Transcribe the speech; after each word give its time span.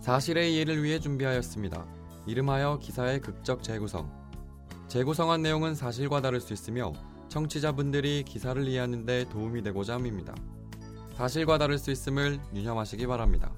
사실의 0.00 0.54
이해를 0.54 0.82
위해 0.82 0.98
준비하였습니다. 0.98 1.86
이름하여 2.26 2.78
기사의 2.78 3.20
극적 3.20 3.62
재구성. 3.62 4.10
재구성한 4.88 5.42
내용은 5.42 5.74
사실과 5.74 6.22
다를 6.22 6.40
수 6.40 6.52
있으며 6.54 6.92
청취자분들이 7.28 8.24
기사를 8.24 8.66
이해하는 8.66 9.04
데 9.04 9.28
도움이 9.28 9.62
되고자 9.62 9.94
함입니다. 9.94 10.34
사실과 11.16 11.58
다를 11.58 11.78
수 11.78 11.90
있음을 11.90 12.40
유념하시기 12.54 13.06
바랍니다. 13.06 13.52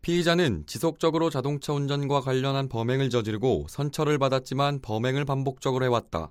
피의자는 0.00 0.64
지속적으로 0.66 1.30
자동차 1.30 1.72
운전과 1.72 2.20
관련한 2.20 2.68
범행을 2.68 3.10
저지르고 3.10 3.66
선처를 3.68 4.18
받았지만 4.18 4.80
범행을 4.80 5.24
반복적으로 5.24 5.84
해왔다. 5.84 6.30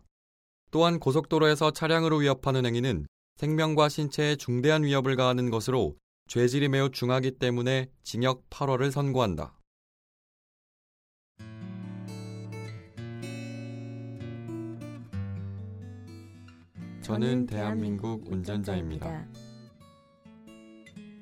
또한 0.72 1.00
고속도로에서 1.00 1.72
차량으로 1.72 2.18
위협하는 2.18 2.66
행위는 2.66 3.08
생명과 3.38 3.90
신체에 3.90 4.36
중대한 4.36 4.84
위협을 4.84 5.16
가하는 5.16 5.50
것으로 5.50 5.96
죄질이 6.28 6.70
매우 6.70 6.90
중하기 6.90 7.32
때문에 7.32 7.90
징역 8.04 8.50
8월을 8.50 8.92
선고한다. 8.92 9.56
저는 17.02 17.46
대한민국 17.46 18.26
운전자입니다. 18.32 19.28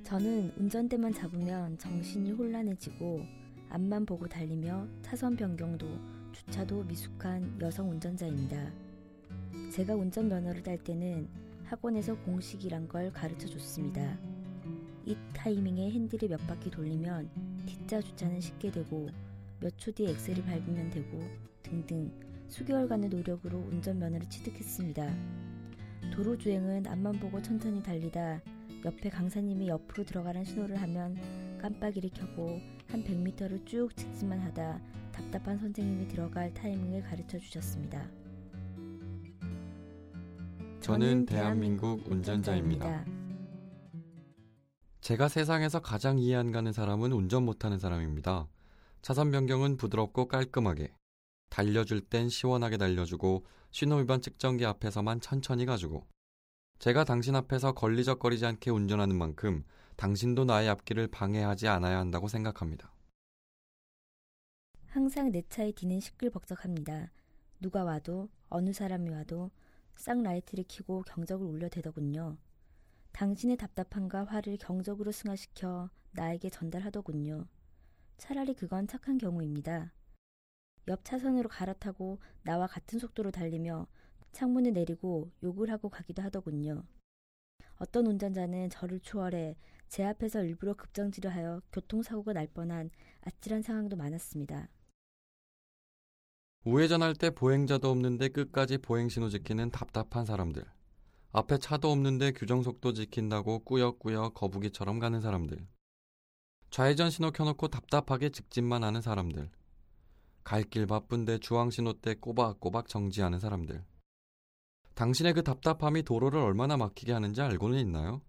저는 0.03 0.53
운전대만 0.57 1.13
잡으면 1.13 1.77
정신이 1.77 2.31
혼란해지고 2.31 3.25
앞만 3.69 4.05
보고 4.05 4.25
달리며 4.27 4.87
차선 5.01 5.35
변경도 5.35 5.85
주차도 6.31 6.83
미숙한 6.83 7.57
여성 7.59 7.89
운전자입니다. 7.89 8.82
제가 9.71 9.95
운전면허를 9.95 10.63
딸 10.63 10.77
때는 10.77 11.27
학원에서 11.65 12.15
공식이란 12.19 12.87
걸 12.87 13.11
가르쳐 13.11 13.47
줬습니다. 13.47 14.17
이 15.05 15.15
타이밍에 15.33 15.89
핸들을 15.91 16.29
몇 16.29 16.37
바퀴 16.47 16.69
돌리면 16.69 17.29
T자 17.65 18.01
주차는 18.01 18.39
쉽게 18.39 18.71
되고 18.71 19.09
몇 19.59 19.73
초 19.77 19.91
뒤에 19.91 20.11
엑셀을 20.11 20.43
밟으면 20.43 20.91
되고 20.91 21.19
등등 21.63 22.11
수개월간의 22.49 23.09
노력으로 23.09 23.57
운전면허를 23.57 24.29
취득했습니다. 24.29 25.15
도로 26.11 26.37
주행은 26.37 26.85
앞만 26.87 27.13
보고 27.19 27.41
천천히 27.41 27.81
달리다 27.81 28.41
옆에 28.85 29.09
강사님이 29.09 29.69
옆으로 29.69 30.03
들어가는 30.03 30.43
신호를 30.43 30.81
하면 30.81 31.17
깜빡이를 31.59 32.11
켜고 32.13 32.59
한 32.89 33.03
100m를 33.03 33.65
쭉 33.65 33.89
직진만 33.95 34.39
하다 34.39 34.79
답답한 35.13 35.57
선생님이 35.57 36.09
들어갈 36.09 36.53
타이밍을 36.53 37.01
가르쳐 37.03 37.39
주셨습니다. 37.39 38.05
저는 40.83 41.25
대한민국 41.25 42.05
운전자입니다. 42.11 43.05
제가 44.99 45.29
세상에서 45.29 45.79
가장 45.79 46.19
이해 46.19 46.35
안 46.35 46.51
가는 46.51 46.73
사람은 46.73 47.13
운전 47.13 47.45
못하는 47.45 47.79
사람입니다. 47.79 48.49
차선 49.01 49.31
변경은 49.31 49.77
부드럽고 49.77 50.27
깔끔하게, 50.27 50.93
달려줄 51.49 52.01
땐 52.01 52.27
시원하게 52.27 52.75
달려주고 52.75 53.45
신호위반 53.71 54.21
측정기 54.21 54.65
앞에서만 54.65 55.21
천천히 55.21 55.65
가지고 55.65 56.05
제가 56.79 57.05
당신 57.05 57.37
앞에서 57.37 57.71
걸리적거리지 57.71 58.45
않게 58.45 58.69
운전하는 58.69 59.17
만큼 59.17 59.63
당신도 59.95 60.43
나의 60.43 60.67
앞길을 60.67 61.07
방해하지 61.07 61.69
않아야 61.69 61.97
한다고 61.97 62.27
생각합니다. 62.27 62.91
항상 64.87 65.31
내 65.31 65.43
차의 65.47 65.71
뒤는 65.71 66.01
시끌벅적합니다. 66.01 67.09
누가 67.61 67.85
와도 67.85 68.27
어느 68.49 68.73
사람이 68.73 69.09
와도 69.11 69.49
쌍 69.95 70.23
라이트를 70.23 70.65
켜고 70.67 71.03
경적을 71.03 71.45
울려대더군요. 71.45 72.37
당신의 73.11 73.57
답답함과 73.57 74.25
화를 74.25 74.57
경적으로 74.57 75.11
승화시켜 75.11 75.89
나에게 76.11 76.49
전달하더군요. 76.49 77.47
차라리 78.17 78.53
그건 78.53 78.87
착한 78.87 79.17
경우입니다. 79.17 79.93
옆 80.87 81.05
차선으로 81.05 81.49
갈아타고 81.49 82.19
나와 82.43 82.67
같은 82.67 82.99
속도로 82.99 83.31
달리며 83.31 83.87
창문을 84.31 84.73
내리고 84.73 85.31
욕을 85.43 85.69
하고 85.69 85.89
가기도 85.89 86.21
하더군요. 86.21 86.83
어떤 87.77 88.07
운전자는 88.07 88.69
저를 88.69 88.99
추월해 88.99 89.55
제 89.87 90.03
앞에서 90.03 90.43
일부러 90.43 90.73
급정지를 90.73 91.33
하여 91.33 91.61
교통사고가 91.71 92.33
날 92.33 92.47
뻔한 92.47 92.89
아찔한 93.21 93.61
상황도 93.61 93.95
많았습니다. 93.95 94.69
우회전할 96.65 97.13
때 97.15 97.29
보행자도 97.29 97.89
없는데 97.89 98.29
끝까지 98.29 98.77
보행신호 98.77 99.27
지키는 99.29 99.71
답답한 99.71 100.25
사람들. 100.25 100.63
앞에 101.33 101.57
차도 101.57 101.91
없는데 101.91 102.31
규정속도 102.31 102.93
지킨다고 102.93 103.59
꾸역꾸역 103.59 104.33
거북이처럼 104.33 104.99
가는 104.99 105.19
사람들. 105.19 105.67
좌회전 106.69 107.09
신호 107.09 107.31
켜놓고 107.31 107.67
답답하게 107.67 108.29
직진만 108.29 108.83
하는 108.83 109.01
사람들. 109.01 109.49
갈 110.45 110.63
길 110.69 110.87
바쁜데 110.87 111.39
주황신호 111.39 111.99
때 112.01 112.15
꼬박꼬박 112.15 112.87
정지하는 112.87 113.39
사람들. 113.39 113.83
당신의 114.93 115.33
그 115.33 115.43
답답함이 115.43 116.03
도로를 116.03 116.39
얼마나 116.39 116.77
막히게 116.77 117.11
하는지 117.11 117.41
알고는 117.41 117.77
있나요? 117.79 118.21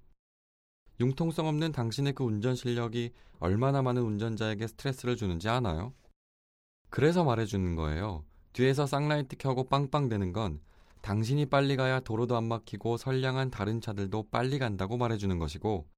융통성 1.01 1.47
없는 1.47 1.71
당신의 1.73 2.15
그 2.15 2.25
운전 2.25 2.57
실력이 2.57 3.13
얼마나 3.39 3.83
많은 3.83 4.03
운전자에게 4.03 4.67
스트레스를 4.67 5.17
주는지 5.17 5.49
아나요? 5.49 5.93
그래서 6.95 7.25
말해주는 7.25 7.75
거예요. 7.75 8.25
뒤에서 8.53 8.87
쌍라이트 8.87 9.35
켜고 9.37 9.65
빵빵대는 9.65 10.33
건 10.33 10.61
당신이 11.01 11.47
빨리 11.47 11.75
가야 11.75 11.99
도로도 11.99 12.37
안 12.37 12.45
막히고 12.45 12.99
선량한 12.99 13.51
다른 13.51 13.81
차들도 13.81 14.29
빨리 14.31 14.61
간다고 14.61 14.97
말해주는 14.97 15.37
것이고 15.41 15.89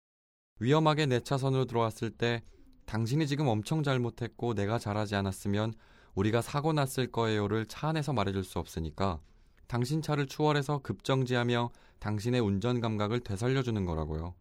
위험하게 0.58 1.04
내 1.04 1.20
차선으로 1.20 1.66
들어왔을 1.66 2.08
때 2.08 2.42
당신이 2.86 3.26
지금 3.26 3.46
엄청 3.46 3.82
잘못했고 3.82 4.54
내가 4.54 4.78
잘하지 4.78 5.16
않았으면 5.16 5.74
우리가 6.14 6.40
사고 6.40 6.72
났을 6.72 7.12
거예요를 7.12 7.66
차 7.66 7.88
안에서 7.88 8.14
말해줄 8.14 8.42
수 8.42 8.58
없으니까 8.58 9.20
당신 9.66 10.00
차를 10.00 10.26
추월해서 10.26 10.78
급정지하며 10.78 11.72
당신의 11.98 12.40
운전 12.40 12.80
감각을 12.80 13.20
되살려주는 13.20 13.84
거라고요. 13.84 14.34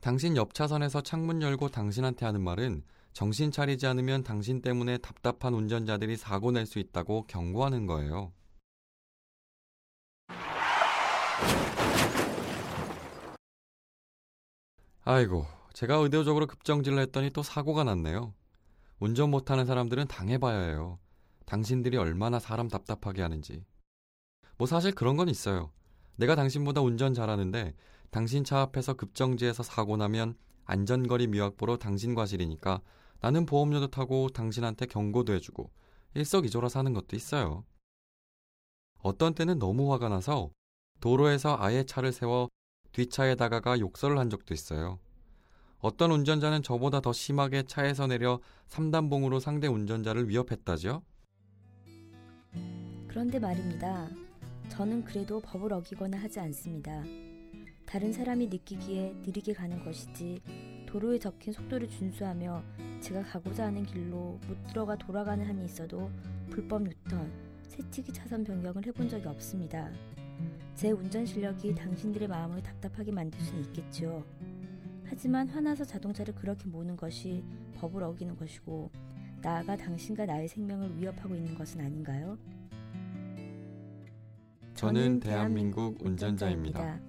당신 0.00 0.36
옆 0.36 0.54
차선에서 0.54 1.02
창문 1.02 1.40
열고 1.40 1.68
당신한테 1.68 2.26
하는 2.26 2.40
말은 2.40 2.82
정신 3.16 3.50
차리지 3.50 3.86
않으면 3.86 4.24
당신 4.24 4.60
때문에 4.60 4.98
답답한 4.98 5.54
운전자들이 5.54 6.18
사고 6.18 6.50
낼 6.50 6.66
수 6.66 6.78
있다고 6.78 7.24
경고하는 7.26 7.86
거예요. 7.86 8.30
아이고, 15.04 15.46
제가 15.72 15.96
의도적으로 15.96 16.46
급정지를 16.46 16.98
했더니 16.98 17.30
또 17.30 17.42
사고가 17.42 17.84
났네요. 17.84 18.34
운전 18.98 19.30
못하는 19.30 19.64
사람들은 19.64 20.08
당해봐야 20.08 20.66
해요. 20.66 20.98
당신들이 21.46 21.96
얼마나 21.96 22.38
사람 22.38 22.68
답답하게 22.68 23.22
하는지. 23.22 23.64
뭐 24.58 24.66
사실 24.66 24.92
그런 24.92 25.16
건 25.16 25.30
있어요. 25.30 25.72
내가 26.16 26.34
당신보다 26.34 26.82
운전 26.82 27.14
잘하는데 27.14 27.72
당신 28.10 28.44
차 28.44 28.60
앞에서 28.60 28.92
급정지해서 28.92 29.62
사고 29.62 29.96
나면 29.96 30.36
안전거리 30.66 31.28
미확보로 31.28 31.78
당신 31.78 32.14
과실이니까 32.14 32.82
나는 33.20 33.46
보험료도 33.46 33.88
타고 33.88 34.28
당신한테 34.28 34.86
경고도 34.86 35.32
해주고 35.34 35.70
일석이조라 36.14 36.68
사는 36.68 36.92
것도 36.92 37.16
있어요. 37.16 37.64
어떤 38.98 39.34
때는 39.34 39.58
너무 39.58 39.92
화가 39.92 40.08
나서 40.08 40.50
도로에서 41.00 41.56
아예 41.58 41.84
차를 41.84 42.12
세워 42.12 42.48
뒷차에 42.92 43.34
다가가 43.34 43.78
욕설을 43.78 44.18
한 44.18 44.30
적도 44.30 44.54
있어요. 44.54 44.98
어떤 45.78 46.10
운전자는 46.10 46.62
저보다 46.62 47.00
더 47.00 47.12
심하게 47.12 47.62
차에서 47.62 48.06
내려 48.06 48.40
3단봉으로 48.68 49.40
상대 49.40 49.66
운전자를 49.66 50.28
위협했다죠? 50.28 51.02
그런데 53.06 53.38
말입니다. 53.38 54.08
저는 54.70 55.04
그래도 55.04 55.40
법을 55.40 55.72
어기거나 55.72 56.18
하지 56.18 56.40
않습니다. 56.40 57.02
다른 57.84 58.12
사람이 58.12 58.48
느끼기에 58.48 59.14
느리게 59.24 59.52
가는 59.52 59.84
것이지 59.84 60.40
도로에 60.86 61.18
적힌 61.18 61.52
속도를 61.52 61.88
준수하며 61.88 62.62
제가 63.00 63.22
가고자 63.24 63.66
하는 63.66 63.84
길로 63.84 64.38
못 64.48 64.66
들어가 64.68 64.96
돌아가는 64.96 65.44
한이 65.44 65.64
있어도 65.64 66.10
불법 66.50 66.86
유턴, 66.86 67.30
새치기 67.66 68.12
차선 68.12 68.44
변경을 68.44 68.86
해본 68.86 69.08
적이 69.08 69.28
없습니다. 69.28 69.90
제 70.74 70.90
운전 70.90 71.26
실력이 71.26 71.74
당신들의 71.74 72.28
마음을 72.28 72.62
답답하게 72.62 73.12
만들 73.12 73.40
수는 73.40 73.62
있겠죠. 73.64 74.24
하지만 75.04 75.48
화나서 75.48 75.84
자동차를 75.84 76.34
그렇게 76.34 76.66
모는 76.68 76.96
것이 76.96 77.42
법을 77.76 78.02
어기는 78.02 78.36
것이고 78.36 78.90
나아가 79.42 79.76
당신과 79.76 80.26
나의 80.26 80.48
생명을 80.48 80.98
위협하고 80.98 81.34
있는 81.34 81.54
것은 81.54 81.80
아닌가요? 81.80 82.38
저는 84.74 85.20
대한민국 85.20 86.04
운전자입니다. 86.04 87.00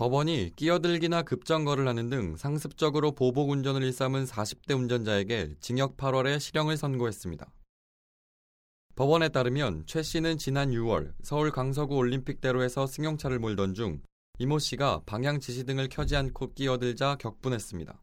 법원이 0.00 0.52
끼어들기나 0.56 1.20
급정거를 1.24 1.86
하는 1.86 2.08
등 2.08 2.34
상습적으로 2.34 3.12
보복 3.12 3.50
운전을 3.50 3.82
일삼은 3.82 4.24
40대 4.24 4.74
운전자에게 4.74 5.56
징역 5.60 5.98
8월에 5.98 6.40
실형을 6.40 6.78
선고했습니다. 6.78 7.52
법원에 8.94 9.28
따르면 9.28 9.84
최 9.84 10.02
씨는 10.02 10.38
지난 10.38 10.70
6월 10.70 11.12
서울 11.22 11.50
강서구 11.50 11.96
올림픽대로에서 11.96 12.86
승용차를 12.86 13.40
몰던 13.40 13.74
중 13.74 14.00
이모 14.38 14.58
씨가 14.58 15.02
방향 15.04 15.38
지시 15.38 15.64
등을 15.64 15.90
켜지 15.90 16.16
않고 16.16 16.54
끼어들자 16.54 17.16
격분했습니다. 17.16 18.02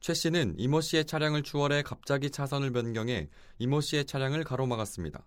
최 0.00 0.14
씨는 0.14 0.56
이모 0.58 0.80
씨의 0.80 1.04
차량을 1.04 1.44
추월해 1.44 1.82
갑자기 1.82 2.30
차선을 2.30 2.72
변경해 2.72 3.28
이모 3.60 3.80
씨의 3.80 4.06
차량을 4.06 4.42
가로막았습니다. 4.42 5.24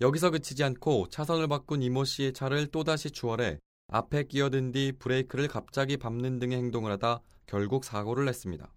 여기서 0.00 0.30
그치지 0.30 0.64
않고 0.64 1.10
차선을 1.10 1.46
바꾼 1.46 1.80
이모 1.80 2.02
씨의 2.02 2.32
차를 2.32 2.66
또다시 2.72 3.12
추월해 3.12 3.60
앞에 3.88 4.24
끼어든 4.24 4.72
뒤 4.72 4.92
브레이크를 4.92 5.46
갑자기 5.48 5.96
밟는 5.96 6.38
등의 6.40 6.58
행동을 6.58 6.90
하다 6.92 7.20
결국 7.46 7.84
사고를 7.84 8.24
냈습니다. 8.24 8.72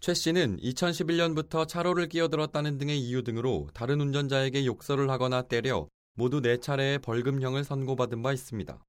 최 0.00 0.14
씨는 0.14 0.58
2011년부터 0.58 1.66
차로를 1.66 2.08
끼어들었다는 2.08 2.78
등의 2.78 3.00
이유 3.00 3.24
등으로 3.24 3.68
다른 3.74 4.00
운전자에게 4.00 4.66
욕설을 4.66 5.10
하거나 5.10 5.42
때려 5.42 5.88
모두 6.14 6.40
4차례의 6.40 7.02
벌금형을 7.02 7.64
선고받은 7.64 8.22
바 8.22 8.32
있습니다. 8.32 8.84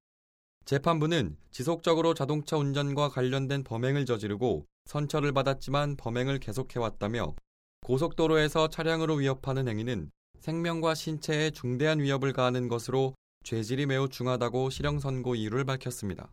재판부는 0.65 1.37
지속적으로 1.51 2.13
자동차 2.13 2.57
운전과 2.57 3.09
관련된 3.09 3.63
범행을 3.63 4.05
저지르고 4.05 4.65
선처를 4.85 5.31
받았지만 5.31 5.95
범행을 5.95 6.39
계속해왔다며 6.39 7.35
고속도로에서 7.81 8.69
차량으로 8.69 9.15
위협하는 9.15 9.67
행위는 9.67 10.11
생명과 10.39 10.93
신체에 10.95 11.51
중대한 11.51 11.99
위협을 11.99 12.33
가하는 12.33 12.67
것으로 12.67 13.15
죄질이 13.45 13.85
매우 13.85 14.09
중하다고 14.09 14.71
실형 14.71 14.97
선고 14.97 15.35
이유를 15.35 15.65
밝혔습니다. 15.65 16.29